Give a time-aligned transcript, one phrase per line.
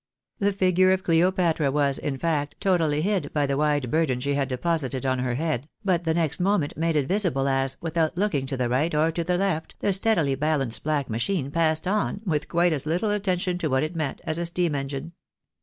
[0.39, 4.47] The figure of Cleopatra was, in fact, totally hid by the wide burden she had
[4.47, 8.57] deposited on her head, but the next moment made it visible as, without looking to
[8.57, 12.73] the rigiit or to the left, the steadily balanced black machine passed on, with quite
[12.73, 15.11] as little attention to what it met as a steam engine.